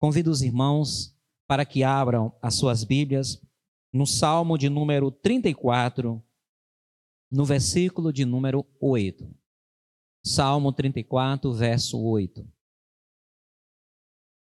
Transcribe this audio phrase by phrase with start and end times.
[0.00, 1.12] Convido os irmãos
[1.46, 3.42] para que abram as suas Bíblias
[3.92, 6.22] no Salmo de número 34,
[7.30, 9.28] no versículo de número 8.
[10.24, 12.46] Salmo 34, verso 8.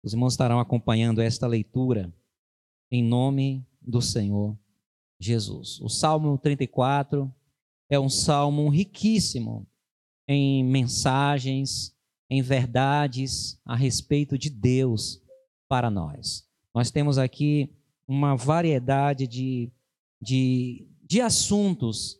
[0.03, 2.12] Os irmãos estarão acompanhando esta leitura
[2.91, 4.59] em nome do Senhor
[5.21, 5.80] Jesus.
[5.80, 7.32] O Salmo 34
[7.89, 9.68] é um salmo riquíssimo
[10.27, 11.96] em mensagens,
[12.29, 15.23] em verdades a respeito de Deus
[15.69, 16.46] para nós.
[16.75, 17.71] Nós temos aqui
[18.07, 19.72] uma variedade de,
[20.21, 22.18] de, de assuntos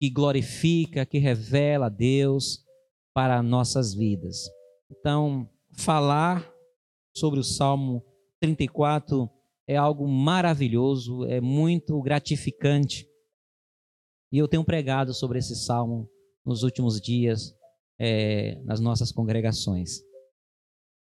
[0.00, 2.64] que glorifica, que revela Deus
[3.14, 4.48] para nossas vidas.
[4.90, 6.50] Então, falar
[7.14, 8.04] sobre o Salmo
[8.40, 9.30] 34
[9.68, 13.08] é algo maravilhoso, é muito gratificante.
[14.32, 16.10] E eu tenho pregado sobre esse salmo
[16.44, 17.54] nos últimos dias
[17.98, 20.00] é, nas nossas congregações.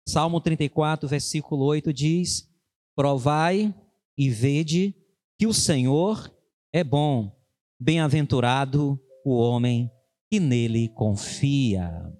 [0.09, 2.49] Salmo 34, versículo 8 diz:
[2.95, 3.71] Provai
[4.17, 4.95] e vede
[5.37, 6.33] que o Senhor
[6.73, 7.31] é bom,
[7.79, 9.91] bem-aventurado o homem
[10.27, 12.11] que nele confia.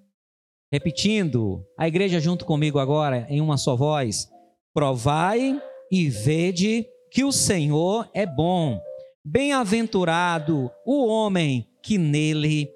[0.72, 4.30] Repetindo, a igreja junto comigo agora, em uma só voz:
[4.72, 5.60] Provai
[5.92, 8.80] e vede que o Senhor é bom,
[9.26, 12.70] bem-aventurado o homem que nele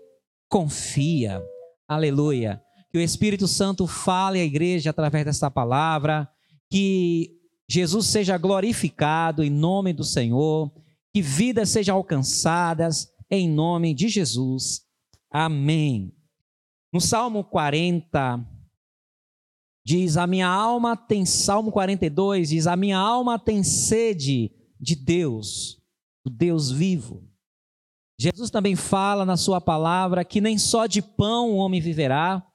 [0.50, 1.40] confia.
[1.88, 2.60] Aleluia.
[2.94, 6.30] Que o Espírito Santo fale à igreja através dessa palavra,
[6.70, 10.72] que Jesus seja glorificado em nome do Senhor,
[11.12, 14.84] que vidas sejam alcançadas em nome de Jesus.
[15.32, 16.16] Amém.
[16.94, 18.48] No Salmo 40,
[19.84, 25.82] diz: A minha alma tem, Salmo 42 diz: A minha alma tem sede de Deus,
[26.24, 27.28] do Deus vivo.
[28.20, 32.46] Jesus também fala na sua palavra que nem só de pão o homem viverá,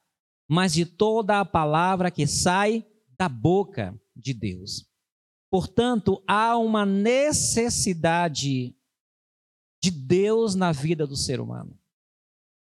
[0.49, 2.83] mas de toda a palavra que sai
[3.15, 4.89] da boca de Deus.
[5.51, 8.75] Portanto, há uma necessidade
[9.81, 11.79] de Deus na vida do ser humano.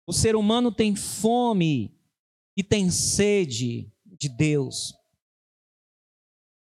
[0.06, 2.00] O ser humano tem fome
[2.56, 4.94] e tem sede de Deus.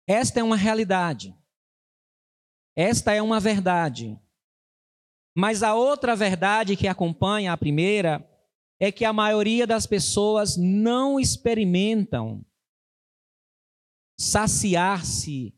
[0.06, 1.34] Esta é uma realidade.
[2.77, 4.19] Esta é uma verdade.
[5.37, 8.21] Mas a outra verdade que acompanha a primeira
[8.81, 12.45] é que a maioria das pessoas não experimentam
[14.19, 15.55] saciar-se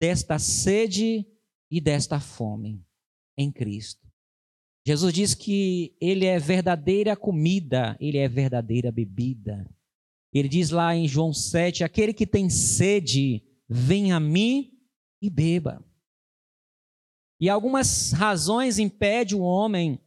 [0.00, 1.26] desta sede
[1.70, 2.84] e desta fome
[3.36, 4.06] em Cristo.
[4.86, 9.68] Jesus diz que Ele é verdadeira comida, Ele é verdadeira bebida.
[10.32, 14.78] Ele diz lá em João 7: aquele que tem sede, vem a mim
[15.20, 15.84] e beba.
[17.40, 20.00] E algumas razões impedem o homem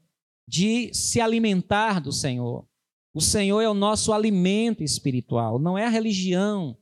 [0.50, 2.68] de se alimentar do Senhor.
[3.14, 6.76] O Senhor é o nosso alimento espiritual, não é a religião,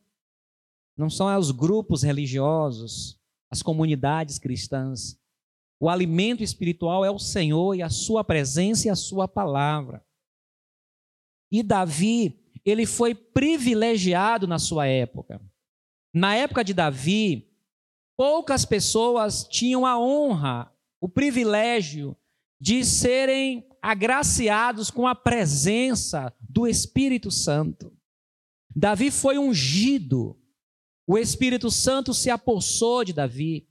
[0.95, 3.19] não são os grupos religiosos,
[3.51, 5.19] as comunidades cristãs.
[5.81, 10.01] O alimento espiritual é o Senhor e a sua presença e a sua palavra.
[11.51, 15.41] E Davi, ele foi privilegiado na sua época.
[16.13, 17.53] Na época de Davi,
[18.15, 22.15] poucas pessoas tinham a honra, o privilégio
[22.59, 27.95] de serem agraciados com a presença do Espírito Santo.
[28.75, 30.39] Davi foi ungido,
[31.07, 33.67] o Espírito Santo se apossou de Davi.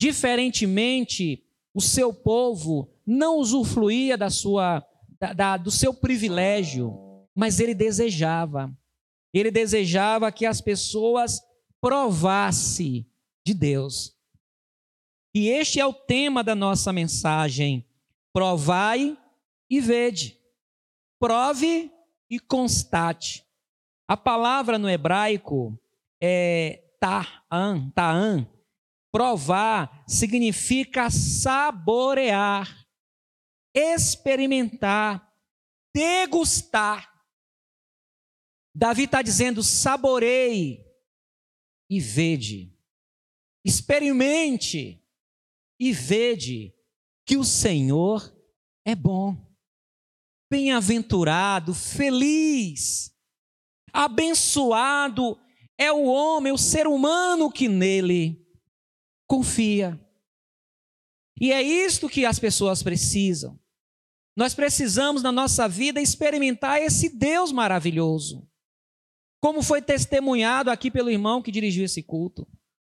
[0.00, 1.44] Diferentemente,
[1.74, 4.86] o seu povo não usufruía da sua,
[5.18, 6.96] da, da, do seu privilégio,
[7.34, 8.72] mas ele desejava.
[9.32, 11.40] Ele desejava que as pessoas
[11.80, 13.06] provassem
[13.44, 14.14] de Deus.
[15.34, 17.86] E este é o tema da nossa mensagem.
[18.32, 19.18] Provai
[19.70, 20.38] e vede.
[21.18, 21.90] Prove
[22.28, 23.46] e constate.
[24.06, 25.78] A palavra no hebraico
[26.20, 28.46] é ta'an, ta'an.
[29.10, 32.86] Provar significa saborear,
[33.74, 35.30] experimentar,
[35.94, 37.12] degustar.
[38.74, 40.86] Davi está dizendo: saboreie
[41.90, 42.74] e vede.
[43.64, 45.01] Experimente
[45.82, 46.72] e vede
[47.26, 48.32] que o Senhor
[48.84, 49.36] é bom.
[50.48, 53.12] Bem-aventurado, feliz,
[53.92, 55.36] abençoado
[55.76, 58.46] é o homem, o ser humano que nele
[59.26, 60.00] confia.
[61.40, 63.58] E é isto que as pessoas precisam.
[64.36, 68.48] Nós precisamos na nossa vida experimentar esse Deus maravilhoso.
[69.40, 72.46] Como foi testemunhado aqui pelo irmão que dirigiu esse culto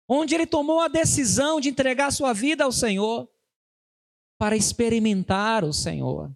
[0.09, 3.29] onde ele tomou a decisão de entregar sua vida ao Senhor
[4.39, 6.33] para experimentar o Senhor,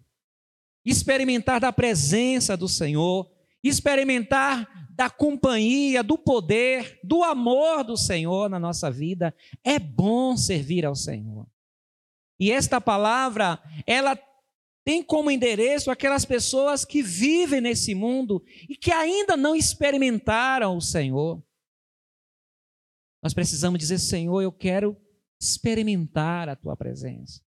[0.84, 3.28] experimentar da presença do Senhor,
[3.64, 9.34] experimentar da companhia, do poder, do amor do Senhor na nossa vida.
[9.64, 11.48] É bom servir ao Senhor.
[12.38, 14.16] E esta palavra, ela
[14.84, 20.80] tem como endereço aquelas pessoas que vivem nesse mundo e que ainda não experimentaram o
[20.80, 21.42] Senhor.
[23.24, 24.94] Nós precisamos dizer: Senhor, eu quero
[25.40, 27.42] experimentar a tua presença.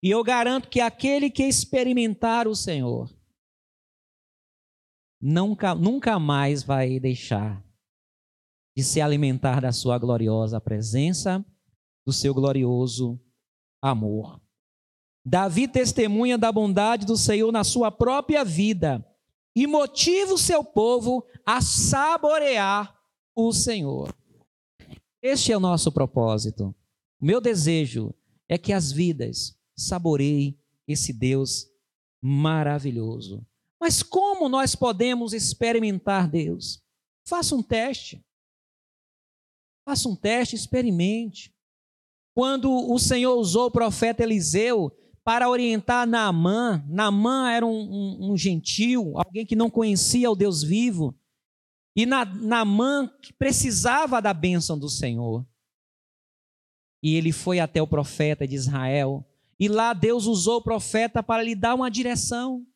[0.00, 3.12] E eu garanto que aquele que experimentar o Senhor,
[5.20, 7.64] nunca, nunca mais vai deixar
[8.76, 11.44] de se alimentar da sua gloriosa presença,
[12.06, 13.20] do seu glorioso
[13.82, 14.40] amor.
[15.26, 19.04] Davi testemunha da bondade do Senhor na sua própria vida
[19.56, 22.94] e motiva o seu povo a saborear
[23.34, 24.14] o Senhor.
[25.26, 26.74] Este é o nosso propósito.
[27.18, 28.12] O meu desejo
[28.46, 30.54] é que as vidas saboreiem
[30.86, 31.66] esse Deus
[32.20, 33.42] maravilhoso.
[33.80, 36.82] Mas como nós podemos experimentar Deus?
[37.26, 38.22] Faça um teste.
[39.88, 41.54] Faça um teste, experimente.
[42.34, 44.94] Quando o Senhor usou o profeta Eliseu
[45.24, 50.62] para orientar Naamã, Naamã era um, um, um gentil, alguém que não conhecia o Deus
[50.62, 51.18] vivo,
[51.96, 53.08] e na, Naamã
[53.38, 55.46] precisava da bênção do Senhor.
[57.02, 59.24] E ele foi até o profeta de Israel.
[59.58, 62.66] E lá Deus usou o profeta para lhe dar uma direção.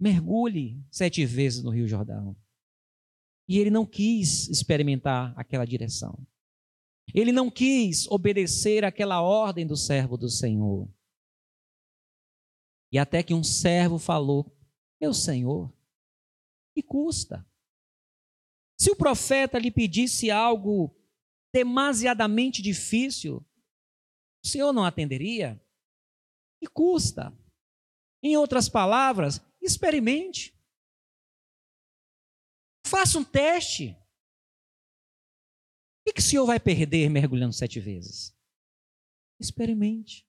[0.00, 2.36] Mergulhe sete vezes no Rio Jordão.
[3.46, 6.18] E ele não quis experimentar aquela direção.
[7.14, 10.88] Ele não quis obedecer aquela ordem do servo do Senhor.
[12.92, 14.54] E até que um servo falou:
[15.00, 15.72] Meu senhor,
[16.74, 17.46] que custa?
[18.78, 20.94] Se o profeta lhe pedisse algo
[21.52, 23.44] demasiadamente difícil,
[24.44, 25.60] o Senhor não atenderia?
[26.62, 27.36] E custa.
[28.22, 30.56] Em outras palavras, experimente.
[32.86, 33.96] Faça um teste.
[36.06, 38.34] O que o Senhor vai perder mergulhando sete vezes?
[39.40, 40.26] Experimente.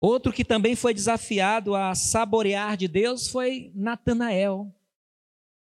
[0.00, 4.74] Outro que também foi desafiado a saborear de Deus foi Natanael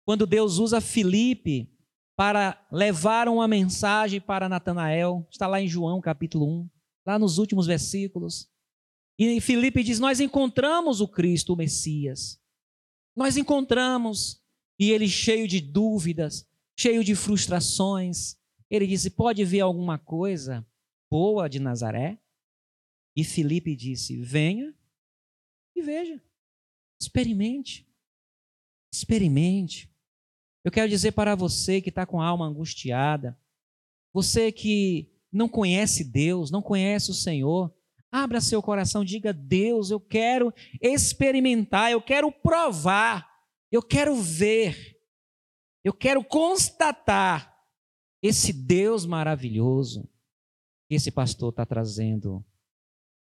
[0.06, 1.72] quando Deus usa Filipe
[2.16, 6.69] para levar uma mensagem para Natanael, está lá em João capítulo 1,
[7.06, 8.50] lá nos últimos versículos.
[9.18, 12.42] E Filipe diz: Nós encontramos o Cristo, o Messias.
[13.16, 14.42] Nós encontramos.
[14.81, 16.48] E ele, cheio de dúvidas,
[16.78, 18.38] cheio de frustrações,
[18.69, 20.66] ele disse: Pode ver alguma coisa
[21.12, 22.18] boa de Nazaré?
[23.16, 24.74] E Filipe disse: Venha
[25.75, 26.22] e veja.
[27.02, 27.89] Experimente.
[28.94, 29.90] Experimente.
[30.64, 33.40] Eu quero dizer para você que está com a alma angustiada,
[34.14, 37.74] você que não conhece Deus, não conhece o Senhor,
[38.12, 43.30] abra seu coração, diga: Deus, eu quero experimentar, eu quero provar,
[43.72, 45.00] eu quero ver,
[45.84, 47.56] eu quero constatar
[48.22, 50.10] esse Deus maravilhoso.
[50.90, 52.44] Esse pastor está trazendo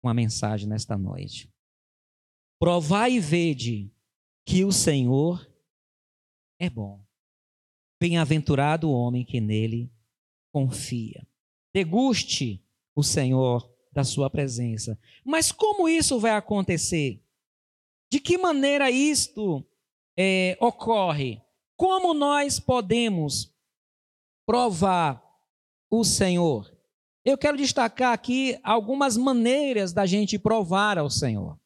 [0.02, 1.52] uma mensagem nesta noite.
[2.58, 3.92] Provai e vede
[4.48, 5.46] que o Senhor
[6.58, 7.04] é bom.
[8.00, 9.92] Bem-aventurado o homem que nele
[10.50, 11.28] confia.
[11.74, 12.64] Deguste
[12.96, 14.98] o Senhor da sua presença.
[15.22, 17.22] Mas como isso vai acontecer?
[18.10, 19.62] De que maneira isto
[20.16, 21.42] é, ocorre?
[21.76, 23.54] Como nós podemos
[24.46, 25.22] provar
[25.90, 26.74] o Senhor?
[27.22, 31.60] Eu quero destacar aqui algumas maneiras da gente provar ao Senhor.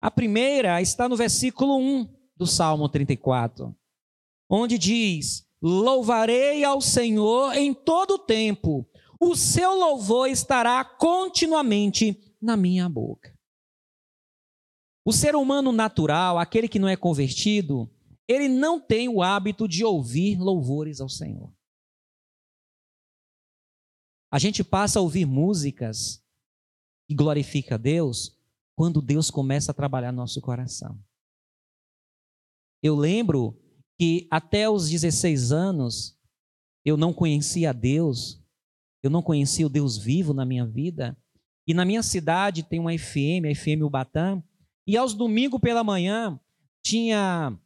[0.00, 3.74] A primeira está no versículo 1 do Salmo 34
[4.48, 8.88] onde diz: Louvarei ao Senhor em todo o tempo,
[9.20, 13.36] o seu louvor estará continuamente na minha boca.
[15.04, 17.90] O ser humano natural, aquele que não é convertido,
[18.26, 21.52] ele não tem o hábito de ouvir louvores ao Senhor.
[24.30, 26.22] A gente passa a ouvir músicas
[27.06, 28.35] que glorifica a Deus
[28.76, 31.02] quando Deus começa a trabalhar no nosso coração.
[32.82, 33.58] Eu lembro
[33.98, 36.16] que até os 16 anos
[36.84, 38.40] eu não conhecia Deus,
[39.02, 41.16] eu não conhecia o Deus vivo na minha vida.
[41.66, 44.40] E na minha cidade tem uma FM, a FM Ubatã,
[44.86, 46.38] e aos domingos pela manhã
[46.84, 47.58] tinha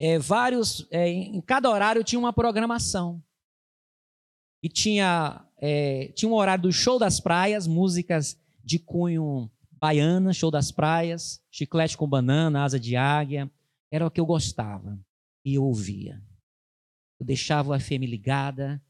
[0.00, 3.22] é, vários, é, em cada horário tinha uma programação.
[4.62, 9.50] E tinha, é, tinha um horário do show das praias, músicas de cunho
[9.80, 13.50] baiana, show das praias, chiclete com banana, asa de águia,
[13.90, 14.98] era o que eu gostava
[15.44, 16.22] e eu ouvia.
[17.18, 18.82] Eu deixava o FM ligada,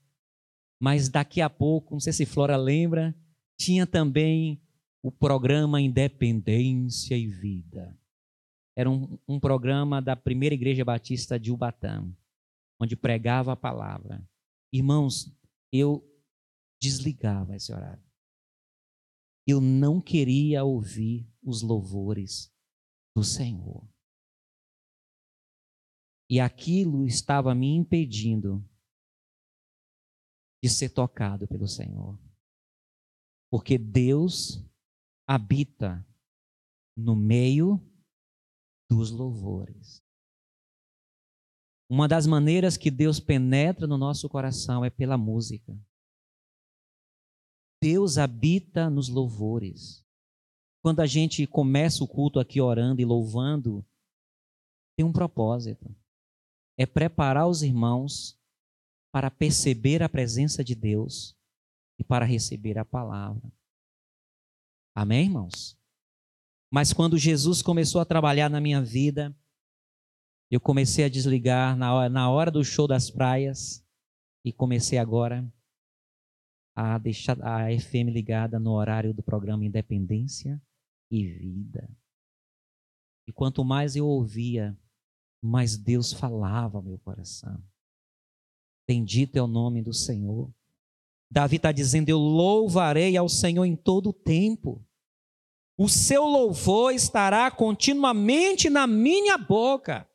[0.80, 3.14] mas daqui a pouco, não sei se Flora lembra,
[3.58, 4.60] tinha também
[5.02, 7.96] o programa Independência e Vida.
[8.76, 12.06] era um, um programa da primeira igreja batista de Ubatã,
[12.80, 14.22] onde pregava a palavra.
[14.72, 15.30] Irmãos,
[15.72, 16.06] eu
[16.80, 18.09] desligava esse horário.
[19.50, 22.54] Eu não queria ouvir os louvores
[23.16, 23.84] do Senhor.
[26.30, 28.64] E aquilo estava me impedindo
[30.62, 32.16] de ser tocado pelo Senhor.
[33.50, 34.64] Porque Deus
[35.26, 36.06] habita
[36.96, 37.84] no meio
[38.88, 40.00] dos louvores.
[41.88, 45.76] Uma das maneiras que Deus penetra no nosso coração é pela música.
[47.80, 50.04] Deus habita nos louvores.
[50.82, 53.84] Quando a gente começa o culto aqui orando e louvando,
[54.96, 55.94] tem um propósito.
[56.78, 58.38] É preparar os irmãos
[59.12, 61.36] para perceber a presença de Deus
[61.98, 63.50] e para receber a palavra.
[64.94, 65.78] Amém, irmãos?
[66.70, 69.34] Mas quando Jesus começou a trabalhar na minha vida,
[70.50, 73.84] eu comecei a desligar na hora, na hora do show das praias
[74.44, 75.50] e comecei agora
[76.74, 80.60] a deixar a FM ligada no horário do programa Independência
[81.10, 81.88] e Vida.
[83.26, 84.76] E quanto mais eu ouvia,
[85.42, 87.62] mais Deus falava ao meu coração.
[88.88, 90.52] Bendito é o nome do Senhor.
[91.30, 94.84] Davi está dizendo: Eu louvarei ao Senhor em todo o tempo.
[95.78, 100.06] O seu louvor estará continuamente na minha boca.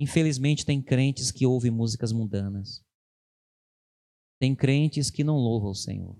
[0.00, 2.83] Infelizmente, tem crentes que ouvem músicas mundanas.
[4.40, 6.16] Tem crentes que não louvam o Senhor.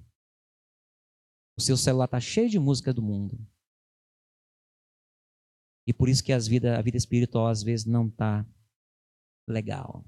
[1.56, 3.38] O seu celular está cheio de música do mundo.
[5.87, 8.47] E por isso que as vida, a vida espiritual às vezes não está
[9.47, 10.04] legal.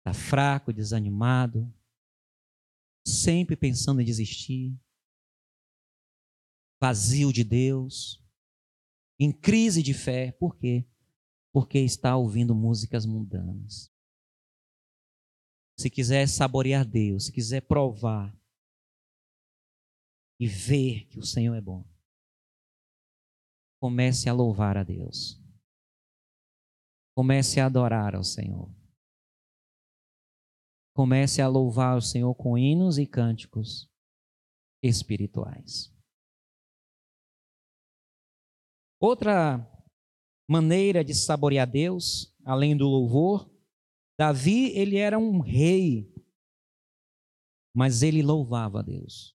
[0.00, 1.72] Está fraco, desanimado,
[3.06, 4.76] sempre pensando em desistir,
[6.82, 8.22] vazio de Deus,
[9.18, 10.32] em crise de fé.
[10.32, 10.86] Por quê?
[11.52, 13.89] Porque está ouvindo músicas mundanas.
[15.80, 18.38] Se quiser saborear Deus, se quiser provar
[20.38, 21.82] e ver que o Senhor é bom,
[23.80, 25.40] comece a louvar a Deus.
[27.16, 28.70] Comece a adorar ao Senhor.
[30.94, 33.90] Comece a louvar o Senhor com hinos e cânticos
[34.82, 35.90] espirituais.
[39.00, 39.66] Outra
[40.46, 43.49] maneira de saborear Deus, além do louvor,
[44.20, 46.14] Davi, ele era um rei,
[47.74, 49.34] mas ele louvava a Deus.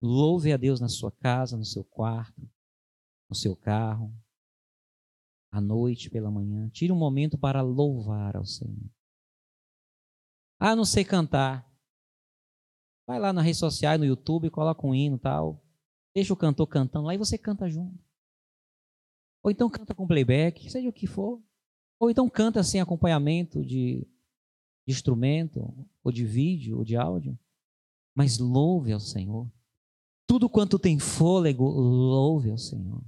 [0.00, 2.40] Louve a Deus na sua casa, no seu quarto,
[3.28, 4.10] no seu carro,
[5.50, 6.70] à noite, pela manhã.
[6.70, 8.90] Tire um momento para louvar ao Senhor.
[10.58, 11.70] Ah, não sei cantar.
[13.06, 15.62] Vai lá na rede social, no YouTube, coloca um hino tal.
[16.14, 18.02] Deixa o cantor cantando lá e você canta junto.
[19.42, 21.38] Ou então canta com playback, seja o que for.
[22.02, 24.04] Ou então canta sem acompanhamento de,
[24.84, 27.38] de instrumento, ou de vídeo, ou de áudio.
[28.12, 29.48] Mas louve ao Senhor.
[30.26, 33.04] Tudo quanto tem fôlego, louve ao Senhor.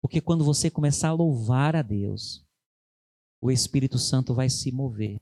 [0.00, 2.42] Porque quando você começar a louvar a Deus,
[3.42, 5.20] o Espírito Santo vai se mover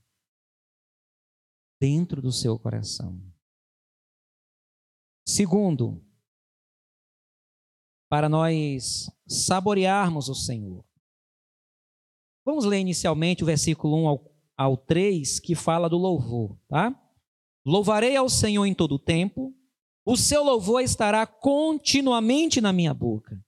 [1.80, 3.20] dentro do seu coração.
[5.26, 6.00] Segundo,
[8.08, 10.87] para nós saborearmos o Senhor.
[12.48, 14.24] Vamos ler inicialmente o versículo 1 ao,
[14.56, 16.98] ao 3, que fala do louvor, tá?
[17.62, 19.54] Louvarei ao Senhor em todo o tempo,
[20.02, 23.38] o seu louvor estará continuamente na minha boca.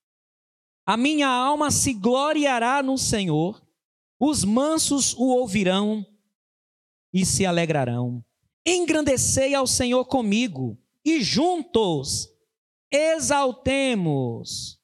[0.84, 3.66] A minha alma se gloriará no Senhor,
[4.20, 6.04] os mansos o ouvirão
[7.10, 8.22] e se alegrarão.
[8.66, 12.28] Engrandecei ao Senhor comigo e juntos
[12.92, 14.78] exaltemos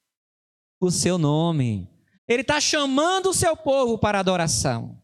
[0.81, 1.95] o seu nome.
[2.28, 5.00] Ele está chamando o seu povo para adoração.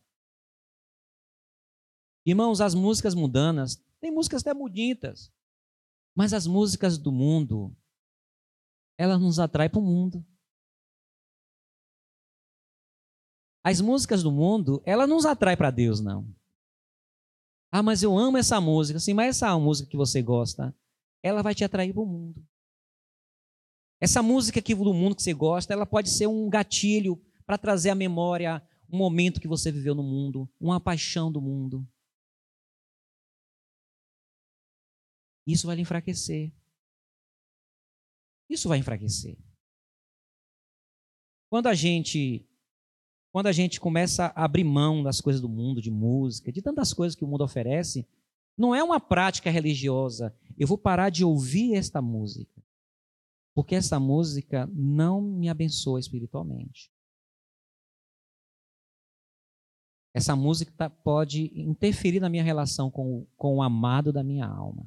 [2.26, 5.32] Irmãos, as músicas mundanas, tem músicas até bonitas,
[6.14, 7.76] mas as músicas do mundo,
[8.98, 10.24] elas nos atraem para o mundo.
[13.64, 16.26] As músicas do mundo, elas não nos atraem para Deus, não.
[17.70, 18.98] Ah, mas eu amo essa música.
[18.98, 20.76] Sim, mas essa música que você gosta,
[21.22, 22.46] ela vai te atrair para o mundo.
[24.02, 27.90] Essa música aqui do mundo que você gosta, ela pode ser um gatilho para trazer
[27.90, 31.88] à memória um momento que você viveu no mundo, uma paixão do mundo.
[35.47, 36.52] Isso vai lhe enfraquecer.
[38.50, 39.38] Isso vai enfraquecer.
[41.49, 42.44] Quando a gente
[43.30, 46.92] quando a gente começa a abrir mão das coisas do mundo, de música, de tantas
[46.92, 48.04] coisas que o mundo oferece,
[48.59, 50.37] não é uma prática religiosa.
[50.59, 52.62] Eu vou parar de ouvir esta música.
[53.54, 56.90] Porque essa música não me abençoa espiritualmente.
[60.14, 64.87] Essa música tá, pode interferir na minha relação com, com o amado da minha alma.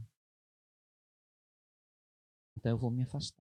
[2.57, 3.43] Então eu vou me afastar.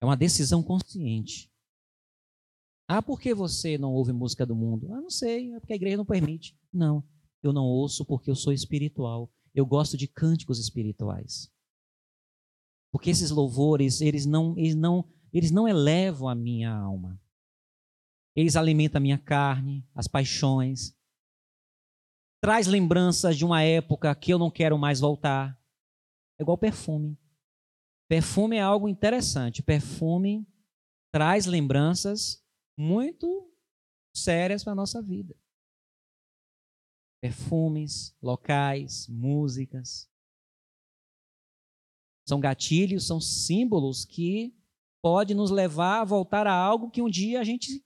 [0.00, 1.50] É uma decisão consciente.
[2.86, 4.92] Ah, por que você não ouve música do mundo?
[4.92, 6.58] Ah, não sei, é porque a igreja não permite.
[6.70, 7.02] Não,
[7.42, 9.32] eu não ouço porque eu sou espiritual.
[9.54, 11.50] Eu gosto de cânticos espirituais.
[12.94, 17.20] Porque esses louvores, eles não, eles não, eles não elevam a minha alma.
[18.36, 20.96] Eles alimentam a minha carne, as paixões.
[22.40, 25.60] Traz lembranças de uma época que eu não quero mais voltar.
[26.38, 27.18] É igual perfume.
[28.08, 29.60] Perfume é algo interessante.
[29.60, 30.46] Perfume
[31.12, 32.46] traz lembranças
[32.78, 33.52] muito
[34.14, 35.34] sérias para a nossa vida.
[37.20, 40.08] Perfumes, locais, músicas.
[42.26, 44.54] São gatilhos, são símbolos que
[45.02, 47.84] pode nos levar a voltar a algo que um dia a gente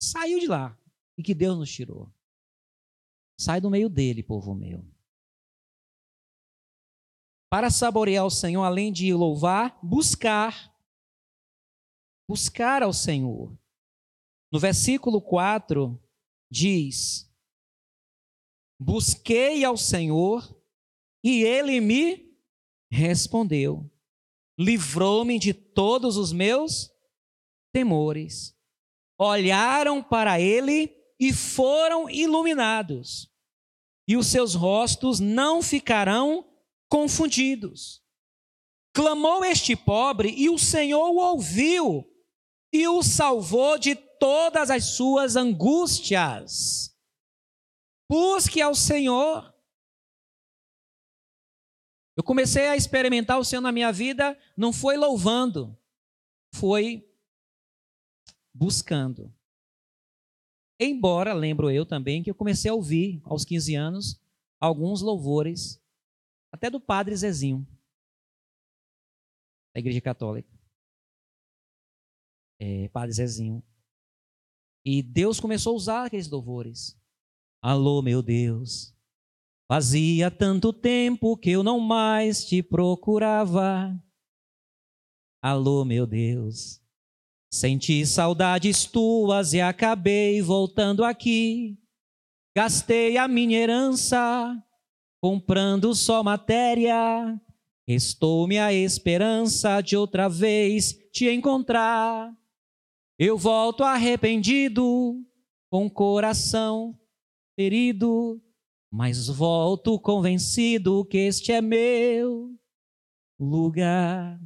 [0.00, 0.76] saiu de lá
[1.16, 2.12] e que Deus nos tirou.
[3.38, 4.84] Sai do meio dele, povo meu.
[7.48, 10.74] Para saborear o Senhor, além de louvar, buscar.
[12.28, 13.56] Buscar ao Senhor.
[14.52, 16.02] No versículo 4
[16.50, 17.30] diz:
[18.80, 20.60] Busquei ao Senhor
[21.22, 22.25] e ele me
[22.90, 23.90] respondeu.
[24.58, 26.90] Livrou-me de todos os meus
[27.72, 28.56] temores
[29.18, 33.30] olharam para ele e foram iluminados,
[34.06, 36.46] e os seus rostos não ficarão
[36.88, 38.02] confundidos.
[38.94, 42.06] Clamou este pobre, e o Senhor o ouviu
[42.72, 46.94] e o salvou de todas as suas angústias.
[48.10, 49.54] Busque ao Senhor.
[52.16, 55.78] Eu comecei a experimentar o Senhor na minha vida, não foi louvando,
[56.54, 57.06] foi
[58.54, 59.30] buscando.
[60.80, 64.20] Embora, lembro eu também, que eu comecei a ouvir, aos 15 anos,
[64.58, 65.78] alguns louvores,
[66.50, 67.66] até do padre Zezinho,
[69.74, 70.48] da Igreja Católica.
[72.58, 73.62] É, padre Zezinho.
[74.82, 76.98] E Deus começou a usar aqueles louvores.
[77.60, 78.95] Alô, meu Deus,
[79.68, 83.94] fazia tanto tempo que eu não mais te procurava.
[85.42, 86.80] Alô, meu Deus,
[87.56, 91.78] Senti saudades tuas e acabei voltando aqui.
[92.54, 94.62] Gastei a minha herança,
[95.22, 97.40] comprando só matéria.
[97.88, 102.30] Restou-me a esperança de outra vez te encontrar.
[103.18, 105.24] Eu volto arrependido,
[105.70, 106.98] com coração
[107.54, 108.38] ferido,
[108.96, 112.58] mas volto convencido que este é meu
[113.38, 114.40] lugar.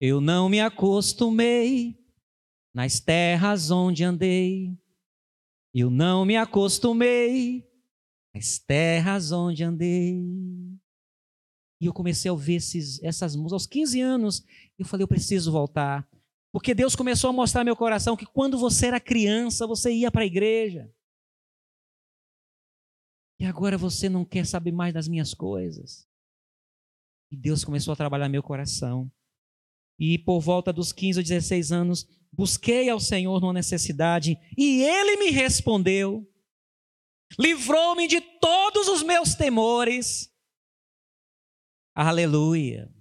[0.00, 1.96] Eu não me acostumei
[2.74, 4.76] nas terras onde andei,
[5.72, 7.64] eu não me acostumei,
[8.34, 10.20] nas terras onde andei.
[11.80, 14.44] E eu comecei a ouvir esses, essas músicas aos 15 anos.
[14.76, 16.04] Eu falei, eu preciso voltar.
[16.52, 20.22] Porque Deus começou a mostrar meu coração que quando você era criança, você ia para
[20.22, 20.90] a igreja.
[23.38, 26.08] E agora você não quer saber mais das minhas coisas.
[27.30, 29.10] E Deus começou a trabalhar meu coração.
[29.98, 35.16] E por volta dos 15 ou 16 anos, busquei ao Senhor numa necessidade e ele
[35.16, 36.26] me respondeu.
[37.38, 40.30] Livrou-me de todos os meus temores.
[41.94, 42.92] Aleluia.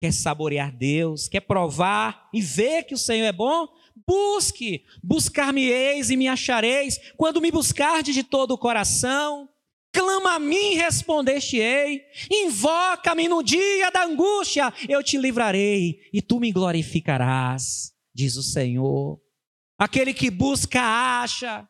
[0.00, 3.68] Quer saborear Deus, quer provar e ver que o Senhor é bom?
[4.06, 9.49] Busque, buscar-me-eis e me achareis, quando me buscardes de todo o coração.
[9.92, 12.04] Clama a mim, respondeste-ei.
[12.30, 19.20] Invoca-me no dia da angústia, eu te livrarei e tu me glorificarás, diz o Senhor.
[19.76, 21.68] Aquele que busca, acha.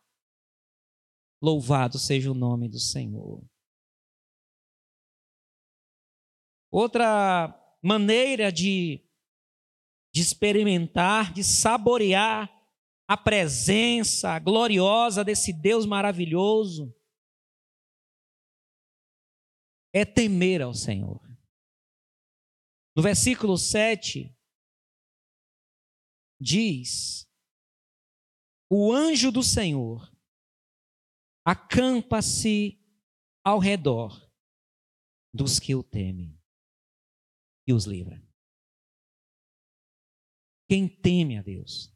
[1.42, 3.42] Louvado seja o nome do Senhor.
[6.70, 9.02] Outra maneira de,
[10.12, 12.50] de experimentar, de saborear
[13.08, 16.94] a presença gloriosa desse Deus maravilhoso
[19.92, 21.20] é temer ao Senhor.
[22.96, 24.36] No versículo 7,
[26.40, 27.28] diz:
[28.70, 30.10] O anjo do Senhor
[31.44, 32.78] acampa-se
[33.44, 34.30] ao redor
[35.32, 36.38] dos que o temem
[37.66, 38.22] e os livra.
[40.68, 41.92] Quem teme a Deus?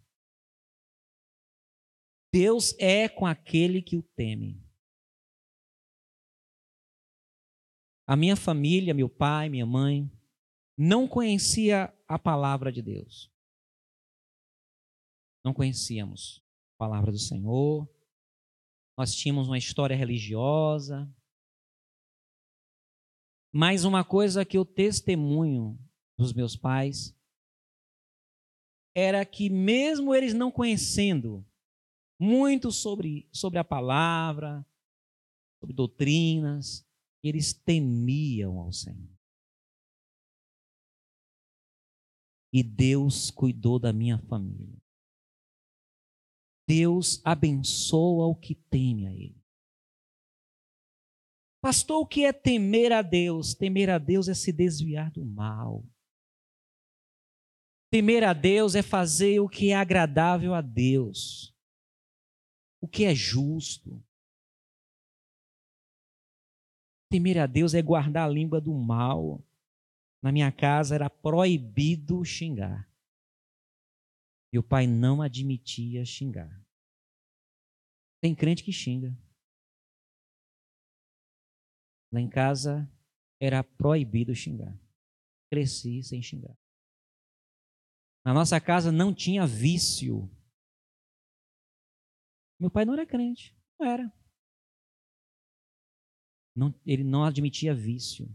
[2.33, 4.64] Deus é com aquele que o teme.
[8.07, 10.11] A minha família, meu pai, minha mãe,
[10.77, 13.31] não conhecia a palavra de Deus.
[15.45, 16.43] Não conhecíamos
[16.75, 17.89] a palavra do Senhor.
[18.97, 21.11] Nós tínhamos uma história religiosa.
[23.53, 25.79] Mas uma coisa que eu testemunho
[26.19, 27.17] dos meus pais
[28.97, 31.45] era que, mesmo eles não conhecendo
[32.19, 34.65] muito sobre, sobre a palavra,
[35.61, 36.87] sobre doutrinas,
[37.29, 39.15] eles temiam ao Senhor.
[42.53, 44.81] E Deus cuidou da minha família.
[46.69, 49.43] Deus abençoa o que teme a Ele.
[51.61, 53.55] Pastor, o que é temer a Deus?
[53.55, 55.85] Temer a Deus é se desviar do mal.
[57.91, 61.57] Temer a Deus é fazer o que é agradável a Deus,
[62.83, 64.05] o que é justo.
[67.15, 69.41] Temer a Deus é guardar a língua do mal.
[70.21, 72.91] Na minha casa era proibido xingar.
[74.53, 76.61] E o pai não admitia xingar.
[78.21, 79.17] Tem crente que xinga.
[82.13, 82.93] Lá em casa
[83.41, 84.77] era proibido xingar.
[85.49, 86.59] Cresci sem xingar.
[88.25, 90.29] Na nossa casa não tinha vício.
[92.59, 94.24] Meu pai não era crente, não era.
[96.55, 98.29] Não, ele não admitia vício.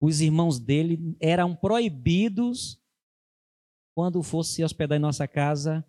[0.00, 2.80] Os irmãos dele eram proibidos,
[3.94, 5.86] quando fosse hospedar em nossa casa,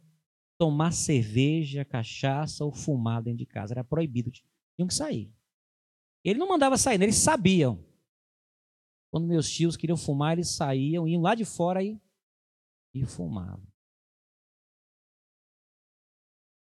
[0.57, 3.73] tomar cerveja, cachaça ou fumar dentro de casa.
[3.73, 4.31] Era proibido.
[4.31, 5.33] Tinham que sair.
[6.23, 7.83] Ele não mandava sair, eles sabiam.
[9.11, 11.99] Quando meus tios queriam fumar, eles saíam, iam lá de fora e
[12.95, 13.61] e fumava.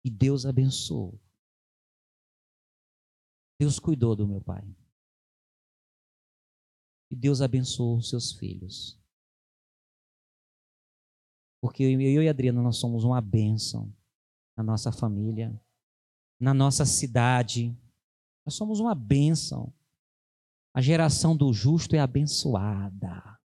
[0.05, 1.21] E Deus abençoou.
[3.59, 4.65] Deus cuidou do meu pai.
[7.11, 8.99] E Deus abençoou os seus filhos.
[11.61, 13.93] Porque eu e Adriana, nós somos uma bênção
[14.57, 15.61] na nossa família,
[16.39, 17.77] na nossa cidade.
[18.45, 19.73] Nós somos uma bênção.
[20.73, 23.39] A geração do justo é abençoada.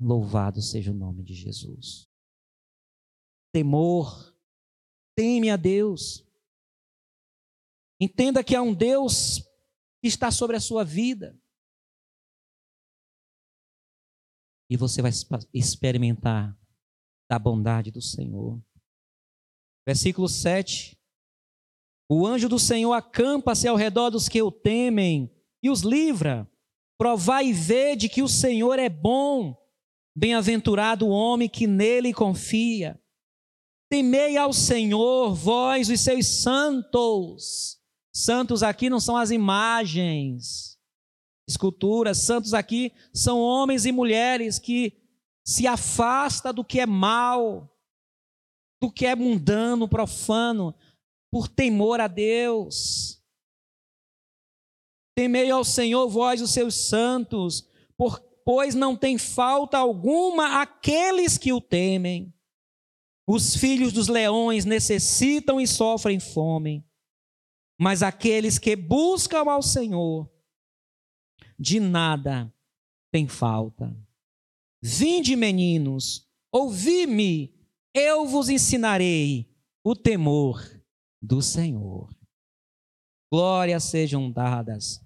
[0.00, 2.08] Louvado seja o nome de Jesus.
[3.52, 4.34] Temor,
[5.16, 6.27] teme a Deus.
[8.00, 9.38] Entenda que há um Deus
[10.00, 11.38] que está sobre a sua vida.
[14.70, 15.10] E você vai
[15.52, 16.56] experimentar
[17.28, 18.62] da bondade do Senhor.
[19.86, 20.98] Versículo 7.
[22.08, 26.50] O anjo do Senhor acampa-se ao redor dos que o temem e os livra.
[26.98, 29.56] Provai e vede que o Senhor é bom
[30.18, 33.00] Bem-aventurado o homem que nele confia.
[33.88, 37.77] Temei ao Senhor, vós os seus santos.
[38.18, 40.76] Santos aqui não são as imagens,
[41.48, 42.18] esculturas.
[42.18, 44.92] Santos aqui são homens e mulheres que
[45.44, 47.72] se afastam do que é mal,
[48.82, 50.74] do que é mundano, profano,
[51.30, 53.22] por temor a Deus.
[55.16, 57.68] Temei ao Senhor, vós os seus santos,
[58.44, 62.34] pois não tem falta alguma aqueles que o temem.
[63.28, 66.84] Os filhos dos leões necessitam e sofrem fome,
[67.78, 70.28] mas aqueles que buscam ao Senhor,
[71.58, 72.52] de nada
[73.12, 73.96] tem falta.
[74.82, 77.54] Vinde, meninos, ouvi-me,
[77.94, 79.48] eu vos ensinarei
[79.84, 80.60] o temor
[81.22, 82.08] do Senhor.
[83.30, 85.00] Glórias sejam dadas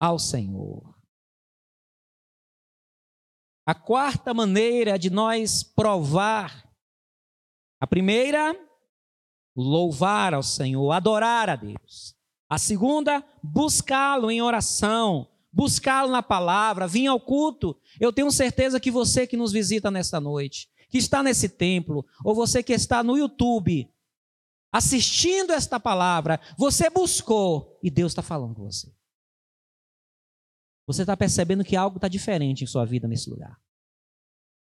[0.00, 0.96] ao Senhor.
[3.66, 6.72] A quarta maneira de nós provar,
[7.80, 8.54] a primeira,
[9.56, 12.15] louvar ao Senhor, adorar a Deus.
[12.48, 17.80] A segunda, buscá-lo em oração, buscá-lo na palavra, vir ao culto.
[18.00, 22.34] Eu tenho certeza que você que nos visita nesta noite, que está nesse templo, ou
[22.34, 23.92] você que está no YouTube,
[24.72, 28.94] assistindo esta palavra, você buscou e Deus está falando com você.
[30.86, 33.60] Você está percebendo que algo está diferente em sua vida nesse lugar.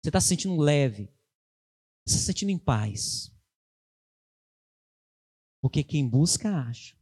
[0.02, 1.06] Você está se sentindo leve.
[2.04, 3.32] Você está se sentindo em paz.
[5.62, 6.99] Porque quem busca, acha.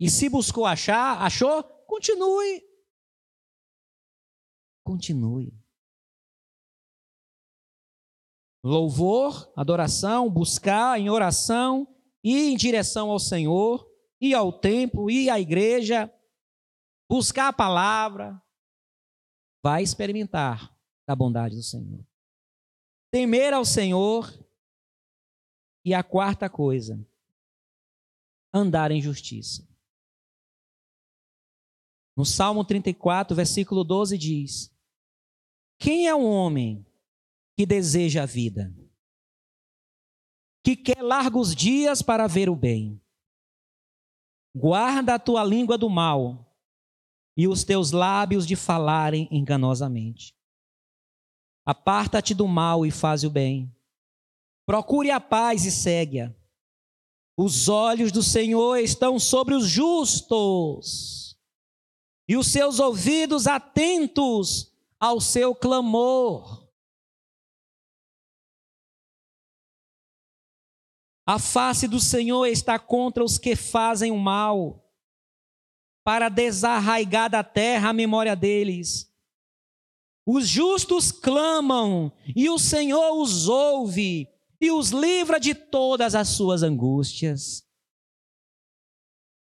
[0.00, 1.62] E se buscou achar, achou?
[1.86, 2.64] Continue.
[4.82, 5.52] Continue.
[8.64, 11.86] Louvor, adoração, buscar em oração,
[12.24, 13.86] ir em direção ao Senhor,
[14.18, 16.10] ir ao templo, ir à igreja,
[17.08, 18.42] buscar a palavra,
[19.62, 20.74] vai experimentar
[21.06, 22.02] da bondade do Senhor.
[23.10, 24.32] Temer ao Senhor.
[25.82, 27.02] E a quarta coisa,
[28.52, 29.69] andar em justiça.
[32.20, 34.70] No Salmo 34, versículo 12 diz:
[35.78, 36.84] Quem é o homem
[37.56, 38.70] que deseja a vida?
[40.62, 43.00] Que quer largos dias para ver o bem?
[44.54, 46.54] Guarda a tua língua do mal
[47.34, 50.36] e os teus lábios de falarem enganosamente.
[51.64, 53.74] Aparta-te do mal e faz o bem.
[54.66, 56.34] Procure a paz e segue-a.
[57.34, 61.29] Os olhos do Senhor estão sobre os justos,
[62.30, 66.64] e os seus ouvidos atentos ao seu clamor.
[71.26, 74.88] A face do Senhor está contra os que fazem o mal,
[76.04, 79.12] para desarraigar da terra a memória deles.
[80.24, 84.28] Os justos clamam, e o Senhor os ouve
[84.60, 87.68] e os livra de todas as suas angústias.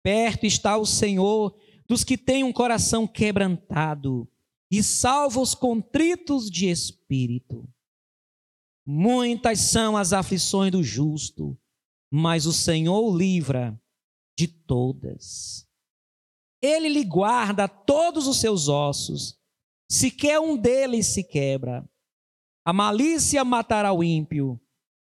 [0.03, 4.27] Perto está o Senhor dos que têm um coração quebrantado
[4.71, 7.67] e salva os contritos de espírito.
[8.85, 11.57] Muitas são as aflições do justo,
[12.11, 13.79] mas o Senhor o livra
[14.37, 15.67] de todas.
[16.61, 19.37] Ele lhe guarda todos os seus ossos,
[19.89, 21.87] sequer um deles se quebra.
[22.65, 24.59] A malícia matará o ímpio,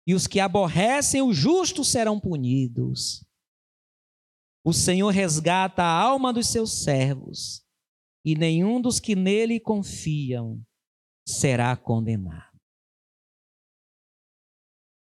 [0.07, 3.25] e os que aborrecem o justo serão punidos.
[4.65, 7.67] O Senhor resgata a alma dos seus servos,
[8.25, 10.65] e nenhum dos que nele confiam
[11.27, 12.53] será condenado.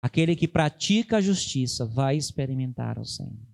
[0.02, 3.46] Aquele que pratica a justiça vai experimentar o Senhor.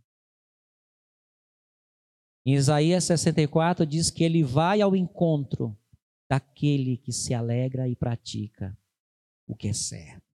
[2.44, 5.78] Em Isaías 64 diz que ele vai ao encontro
[6.28, 8.76] daquele que se alegra e pratica
[9.46, 10.26] o que é certo.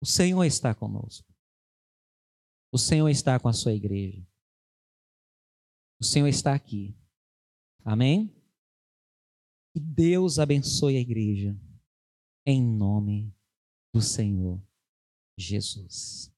[0.00, 1.31] O Senhor está conosco.
[2.72, 4.26] O Senhor está com a sua igreja.
[6.00, 6.96] O Senhor está aqui.
[7.84, 8.34] Amém?
[9.74, 11.54] Que Deus abençoe a igreja.
[12.46, 13.30] Em nome
[13.94, 14.58] do Senhor
[15.38, 16.31] Jesus.